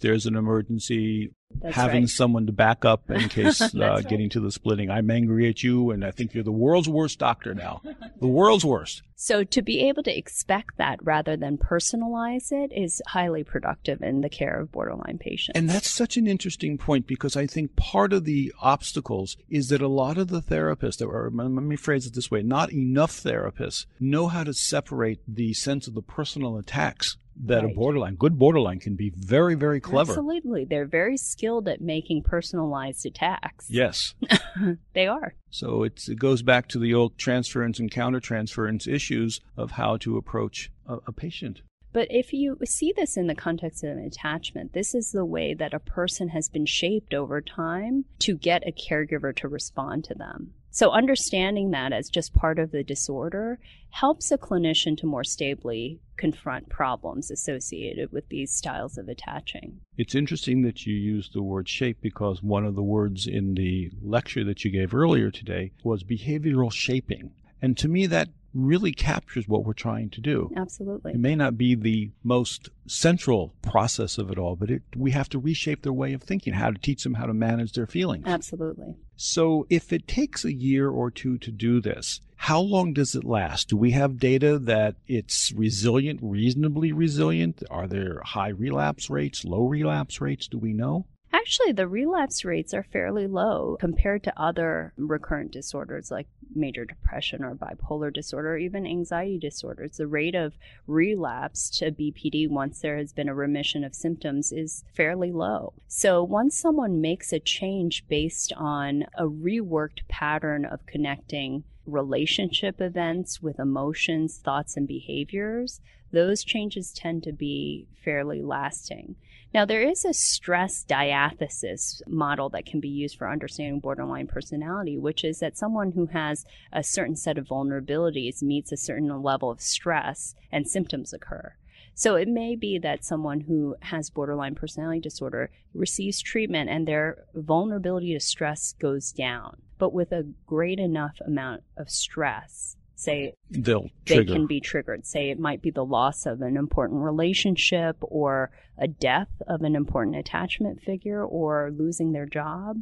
there's 0.00 0.26
an 0.26 0.36
emergency? 0.36 1.30
That's 1.60 1.74
having 1.74 2.02
right. 2.02 2.10
someone 2.10 2.46
to 2.46 2.52
back 2.52 2.84
up 2.84 3.10
in 3.10 3.28
case 3.28 3.60
uh, 3.60 3.68
right. 3.74 4.08
getting 4.08 4.28
to 4.30 4.40
the 4.40 4.50
splitting. 4.50 4.90
I'm 4.90 5.10
angry 5.10 5.48
at 5.48 5.62
you, 5.62 5.90
and 5.90 6.04
I 6.04 6.10
think 6.10 6.34
you're 6.34 6.44
the 6.44 6.52
world's 6.52 6.88
worst 6.88 7.18
doctor 7.18 7.54
now. 7.54 7.82
the 8.20 8.26
world's 8.26 8.64
worst. 8.64 9.02
So 9.16 9.44
to 9.44 9.62
be 9.62 9.88
able 9.88 10.02
to 10.02 10.16
expect 10.16 10.76
that 10.78 10.98
rather 11.02 11.36
than 11.36 11.56
personalize 11.56 12.52
it 12.52 12.72
is 12.72 13.00
highly 13.06 13.44
productive 13.44 14.02
in 14.02 14.20
the 14.20 14.28
care 14.28 14.60
of 14.60 14.72
borderline 14.72 15.18
patients. 15.18 15.56
And 15.56 15.70
that's 15.70 15.90
such 15.90 16.16
an 16.16 16.26
interesting 16.26 16.76
point 16.76 17.06
because 17.06 17.36
I 17.36 17.46
think 17.46 17.76
part 17.76 18.12
of 18.12 18.24
the 18.24 18.52
obstacles 18.60 19.36
is 19.48 19.68
that 19.68 19.80
a 19.80 19.88
lot 19.88 20.18
of 20.18 20.28
the 20.28 20.42
therapists, 20.42 21.00
or 21.00 21.30
let 21.32 21.48
me 21.48 21.76
phrase 21.76 22.06
it 22.06 22.14
this 22.14 22.30
way, 22.30 22.42
not 22.42 22.72
enough 22.72 23.12
therapists 23.12 23.86
know 24.00 24.28
how 24.28 24.44
to 24.44 24.52
separate 24.52 25.20
the 25.28 25.54
sense 25.54 25.86
of 25.86 25.94
the 25.94 26.02
personal 26.02 26.58
attacks 26.58 27.16
that 27.44 27.62
right. 27.62 27.72
a 27.72 27.74
borderline, 27.74 28.14
good 28.16 28.38
borderline, 28.38 28.80
can 28.80 28.94
be 28.94 29.10
very, 29.16 29.54
very 29.54 29.80
clever. 29.80 30.12
Absolutely. 30.12 30.64
They're 30.64 30.86
very 30.86 31.16
skilled 31.16 31.68
at 31.68 31.80
making 31.80 32.22
personalized 32.22 33.04
attacks. 33.06 33.66
Yes. 33.68 34.14
they 34.92 35.06
are. 35.06 35.34
So 35.50 35.82
it 35.82 36.00
goes 36.18 36.42
back 36.42 36.68
to 36.68 36.78
the 36.78 36.94
old 36.94 37.18
transference 37.18 37.78
and 37.78 37.90
countertransference 37.90 38.86
issues 38.86 39.40
of 39.56 39.72
how 39.72 39.96
to 39.98 40.16
approach 40.16 40.70
a, 40.86 40.98
a 41.06 41.12
patient. 41.12 41.62
But 41.92 42.08
if 42.10 42.32
you 42.32 42.58
see 42.64 42.92
this 42.96 43.16
in 43.16 43.28
the 43.28 43.36
context 43.36 43.84
of 43.84 43.90
an 43.90 44.04
attachment, 44.04 44.72
this 44.72 44.96
is 44.96 45.12
the 45.12 45.24
way 45.24 45.54
that 45.54 45.72
a 45.72 45.78
person 45.78 46.28
has 46.30 46.48
been 46.48 46.66
shaped 46.66 47.14
over 47.14 47.40
time 47.40 48.04
to 48.18 48.36
get 48.36 48.66
a 48.66 48.72
caregiver 48.72 49.34
to 49.36 49.46
respond 49.46 50.02
to 50.04 50.14
them. 50.14 50.54
So 50.74 50.90
understanding 50.90 51.70
that 51.70 51.92
as 51.92 52.08
just 52.08 52.34
part 52.34 52.58
of 52.58 52.72
the 52.72 52.82
disorder 52.82 53.60
helps 53.90 54.32
a 54.32 54.36
clinician 54.36 54.98
to 54.98 55.06
more 55.06 55.22
stably 55.22 56.00
confront 56.16 56.68
problems 56.68 57.30
associated 57.30 58.10
with 58.10 58.28
these 58.28 58.50
styles 58.50 58.98
of 58.98 59.08
attaching. 59.08 59.78
It's 59.96 60.16
interesting 60.16 60.62
that 60.62 60.84
you 60.84 60.96
use 60.96 61.30
the 61.32 61.44
word 61.44 61.68
shape 61.68 61.98
because 62.00 62.42
one 62.42 62.66
of 62.66 62.74
the 62.74 62.82
words 62.82 63.28
in 63.28 63.54
the 63.54 63.92
lecture 64.02 64.42
that 64.42 64.64
you 64.64 64.72
gave 64.72 64.96
earlier 64.96 65.30
today 65.30 65.70
was 65.84 66.02
behavioral 66.02 66.72
shaping. 66.72 67.30
And 67.62 67.78
to 67.78 67.86
me, 67.86 68.06
that 68.06 68.30
really 68.54 68.92
captures 68.92 69.48
what 69.48 69.64
we're 69.64 69.72
trying 69.72 70.10
to 70.10 70.20
do. 70.20 70.50
Absolutely. 70.56 71.12
It 71.12 71.18
may 71.18 71.34
not 71.34 71.58
be 71.58 71.74
the 71.74 72.10
most 72.22 72.70
central 72.86 73.52
process 73.62 74.18
of 74.18 74.30
it 74.30 74.38
all, 74.38 74.56
but 74.56 74.70
it, 74.70 74.82
we 74.96 75.10
have 75.10 75.28
to 75.30 75.38
reshape 75.38 75.82
their 75.82 75.92
way 75.92 76.12
of 76.12 76.22
thinking, 76.22 76.54
how 76.54 76.70
to 76.70 76.78
teach 76.78 77.02
them 77.02 77.14
how 77.14 77.26
to 77.26 77.34
manage 77.34 77.72
their 77.72 77.86
feelings. 77.86 78.24
Absolutely. 78.26 78.94
So 79.16 79.66
if 79.70 79.92
it 79.92 80.08
takes 80.08 80.44
a 80.44 80.52
year 80.52 80.88
or 80.88 81.10
two 81.10 81.38
to 81.38 81.50
do 81.50 81.80
this, 81.80 82.20
how 82.36 82.60
long 82.60 82.92
does 82.92 83.14
it 83.14 83.24
last? 83.24 83.68
Do 83.68 83.76
we 83.76 83.92
have 83.92 84.18
data 84.18 84.58
that 84.58 84.96
it's 85.06 85.52
resilient, 85.52 86.20
reasonably 86.22 86.92
resilient? 86.92 87.62
Are 87.70 87.86
there 87.86 88.20
high 88.24 88.48
relapse 88.48 89.08
rates, 89.08 89.44
low 89.44 89.64
relapse 89.64 90.20
rates? 90.20 90.46
Do 90.46 90.58
we 90.58 90.72
know? 90.72 91.06
Actually, 91.34 91.72
the 91.72 91.88
relapse 91.88 92.44
rates 92.44 92.72
are 92.72 92.84
fairly 92.84 93.26
low 93.26 93.76
compared 93.80 94.22
to 94.22 94.40
other 94.40 94.92
recurrent 94.96 95.50
disorders 95.50 96.08
like 96.08 96.28
major 96.54 96.84
depression 96.84 97.42
or 97.42 97.56
bipolar 97.56 98.14
disorder, 98.14 98.52
or 98.52 98.56
even 98.56 98.86
anxiety 98.86 99.36
disorders. 99.36 99.96
The 99.96 100.06
rate 100.06 100.36
of 100.36 100.52
relapse 100.86 101.70
to 101.78 101.90
BPD 101.90 102.48
once 102.48 102.78
there 102.78 102.98
has 102.98 103.12
been 103.12 103.28
a 103.28 103.34
remission 103.34 103.82
of 103.82 103.96
symptoms 103.96 104.52
is 104.52 104.84
fairly 104.94 105.32
low. 105.32 105.72
So, 105.88 106.22
once 106.22 106.56
someone 106.56 107.00
makes 107.00 107.32
a 107.32 107.40
change 107.40 108.06
based 108.06 108.52
on 108.56 109.02
a 109.18 109.24
reworked 109.24 110.06
pattern 110.06 110.64
of 110.64 110.86
connecting 110.86 111.64
relationship 111.84 112.80
events 112.80 113.42
with 113.42 113.58
emotions, 113.58 114.38
thoughts, 114.38 114.76
and 114.76 114.86
behaviors, 114.86 115.80
those 116.12 116.44
changes 116.44 116.92
tend 116.92 117.24
to 117.24 117.32
be 117.32 117.88
fairly 118.04 118.40
lasting. 118.40 119.16
Now, 119.54 119.64
there 119.64 119.88
is 119.88 120.04
a 120.04 120.12
stress 120.12 120.82
diathesis 120.82 122.02
model 122.08 122.48
that 122.48 122.66
can 122.66 122.80
be 122.80 122.88
used 122.88 123.16
for 123.16 123.30
understanding 123.30 123.78
borderline 123.78 124.26
personality, 124.26 124.98
which 124.98 125.22
is 125.22 125.38
that 125.38 125.56
someone 125.56 125.92
who 125.92 126.06
has 126.06 126.44
a 126.72 126.82
certain 126.82 127.14
set 127.14 127.38
of 127.38 127.46
vulnerabilities 127.46 128.42
meets 128.42 128.72
a 128.72 128.76
certain 128.76 129.08
level 129.22 129.52
of 129.52 129.60
stress 129.60 130.34
and 130.50 130.66
symptoms 130.66 131.12
occur. 131.12 131.54
So 131.94 132.16
it 132.16 132.26
may 132.26 132.56
be 132.56 132.80
that 132.80 133.04
someone 133.04 133.42
who 133.42 133.76
has 133.82 134.10
borderline 134.10 134.56
personality 134.56 134.98
disorder 134.98 135.52
receives 135.72 136.20
treatment 136.20 136.68
and 136.68 136.88
their 136.88 137.24
vulnerability 137.32 138.12
to 138.12 138.18
stress 138.18 138.72
goes 138.72 139.12
down, 139.12 139.62
but 139.78 139.92
with 139.92 140.10
a 140.10 140.26
great 140.46 140.80
enough 140.80 141.18
amount 141.24 141.62
of 141.76 141.88
stress 141.88 142.76
say 142.94 143.34
They'll 143.50 143.88
they 144.06 144.24
can 144.24 144.46
be 144.46 144.60
triggered. 144.60 145.06
Say 145.06 145.30
it 145.30 145.38
might 145.38 145.62
be 145.62 145.70
the 145.70 145.84
loss 145.84 146.26
of 146.26 146.40
an 146.40 146.56
important 146.56 147.00
relationship 147.00 147.96
or 148.00 148.50
a 148.78 148.88
death 148.88 149.30
of 149.46 149.62
an 149.62 149.76
important 149.76 150.16
attachment 150.16 150.80
figure 150.80 151.24
or 151.24 151.72
losing 151.76 152.12
their 152.12 152.26
job. 152.26 152.78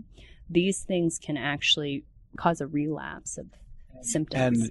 These 0.49 0.83
things 0.83 1.19
can 1.19 1.37
actually 1.37 2.05
cause 2.37 2.61
a 2.61 2.67
relapse 2.67 3.39
of 3.39 3.47
symptoms. 4.03 4.61
And 4.61 4.71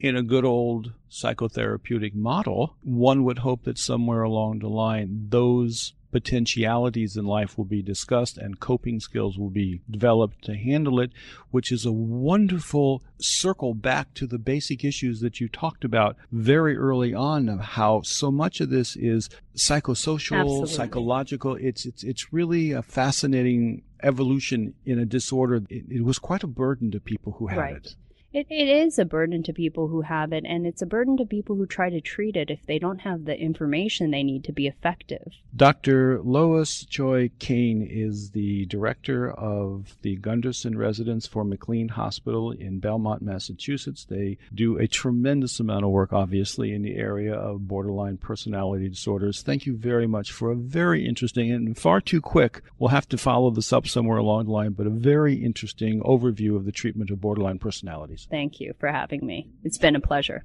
in 0.00 0.16
a 0.16 0.22
good 0.22 0.44
old 0.44 0.92
psychotherapeutic 1.10 2.14
model, 2.14 2.76
one 2.82 3.24
would 3.24 3.38
hope 3.38 3.64
that 3.64 3.78
somewhere 3.78 4.22
along 4.22 4.58
the 4.58 4.68
line 4.68 5.26
those 5.28 5.94
potentialities 6.12 7.16
in 7.16 7.24
life 7.24 7.58
will 7.58 7.64
be 7.64 7.82
discussed 7.82 8.38
and 8.38 8.60
coping 8.60 9.00
skills 9.00 9.38
will 9.38 9.50
be 9.50 9.80
developed 9.90 10.44
to 10.44 10.54
handle 10.54 11.00
it, 11.00 11.10
which 11.50 11.72
is 11.72 11.84
a 11.84 11.90
wonderful 11.90 13.02
circle 13.20 13.74
back 13.74 14.14
to 14.14 14.26
the 14.26 14.38
basic 14.38 14.84
issues 14.84 15.20
that 15.20 15.40
you 15.40 15.48
talked 15.48 15.84
about 15.84 16.16
very 16.30 16.76
early 16.76 17.14
on 17.14 17.48
of 17.48 17.60
how 17.60 18.02
so 18.02 18.30
much 18.30 18.60
of 18.60 18.70
this 18.70 18.94
is 18.94 19.28
psychosocial, 19.56 20.40
Absolutely. 20.40 20.74
psychological. 20.74 21.56
It's, 21.56 21.86
it's, 21.86 22.04
it's 22.04 22.32
really 22.32 22.72
a 22.72 22.82
fascinating 22.82 23.82
evolution 24.02 24.74
in 24.84 24.98
a 24.98 25.06
disorder. 25.06 25.62
It, 25.68 25.84
it 25.88 26.04
was 26.04 26.18
quite 26.18 26.44
a 26.44 26.48
burden 26.48 26.90
to 26.90 27.00
people 27.00 27.32
who 27.32 27.46
had 27.46 27.58
right. 27.58 27.76
it. 27.76 27.94
It, 28.32 28.46
it 28.48 28.66
is 28.66 28.98
a 28.98 29.04
burden 29.04 29.42
to 29.42 29.52
people 29.52 29.88
who 29.88 30.00
have 30.00 30.32
it, 30.32 30.44
and 30.46 30.66
it's 30.66 30.80
a 30.80 30.86
burden 30.86 31.18
to 31.18 31.26
people 31.26 31.56
who 31.56 31.66
try 31.66 31.90
to 31.90 32.00
treat 32.00 32.34
it 32.34 32.50
if 32.50 32.64
they 32.64 32.78
don't 32.78 33.00
have 33.00 33.26
the 33.26 33.38
information 33.38 34.10
they 34.10 34.22
need 34.22 34.42
to 34.44 34.52
be 34.52 34.66
effective. 34.66 35.34
Dr. 35.54 36.18
Lois 36.22 36.86
Choi 36.86 37.30
Kain 37.38 37.82
is 37.82 38.30
the 38.30 38.64
director 38.66 39.30
of 39.30 39.96
the 40.00 40.16
Gunderson 40.16 40.78
Residence 40.78 41.26
for 41.26 41.44
McLean 41.44 41.88
Hospital 41.88 42.52
in 42.52 42.78
Belmont, 42.78 43.20
Massachusetts. 43.20 44.06
They 44.06 44.38
do 44.54 44.78
a 44.78 44.88
tremendous 44.88 45.60
amount 45.60 45.84
of 45.84 45.90
work, 45.90 46.14
obviously, 46.14 46.72
in 46.72 46.80
the 46.80 46.96
area 46.96 47.34
of 47.34 47.68
borderline 47.68 48.16
personality 48.16 48.88
disorders. 48.88 49.42
Thank 49.42 49.66
you 49.66 49.76
very 49.76 50.06
much 50.06 50.32
for 50.32 50.50
a 50.50 50.56
very 50.56 51.06
interesting 51.06 51.52
and 51.52 51.76
far 51.76 52.00
too 52.00 52.22
quick, 52.22 52.62
we'll 52.78 52.88
have 52.88 53.08
to 53.10 53.18
follow 53.18 53.50
this 53.50 53.74
up 53.74 53.86
somewhere 53.86 54.16
along 54.16 54.46
the 54.46 54.52
line, 54.52 54.72
but 54.72 54.86
a 54.86 54.90
very 54.90 55.34
interesting 55.34 56.00
overview 56.00 56.56
of 56.56 56.64
the 56.64 56.72
treatment 56.72 57.10
of 57.10 57.20
borderline 57.20 57.58
personalities. 57.58 58.21
Thank 58.30 58.60
you 58.60 58.74
for 58.78 58.88
having 58.88 59.24
me. 59.24 59.50
It's 59.64 59.78
been 59.78 59.96
a 59.96 60.00
pleasure. 60.00 60.44